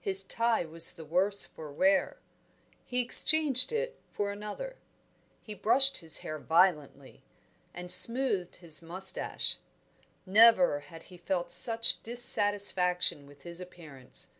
[0.00, 2.18] His tie was the worse for wear.
[2.84, 4.76] He exchanged it for another.
[5.40, 7.22] He brushed his hair violently,
[7.72, 9.56] and smoothed his moustache.
[10.26, 14.32] Never had he felt such dissatisfaction with his appearance.